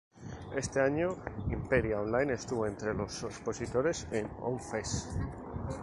[0.55, 1.15] Este año,
[1.51, 4.59] Imperia Online estuvo entre los expositores en On!
[4.59, 5.11] Fest.